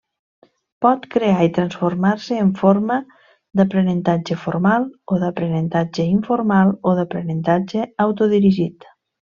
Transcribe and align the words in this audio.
Pot 0.85 1.03
crear 1.15 1.43
i 1.47 1.51
transformar-se 1.57 2.37
en 2.45 2.49
forma 2.61 2.97
d'aprenentatge 3.61 4.39
formal 4.47 4.89
o 5.17 5.21
d'aprenentatge 5.27 6.09
informal 6.17 6.75
o 6.89 6.97
d'aprenentatge 7.03 7.89
autodirigit. 8.09 8.93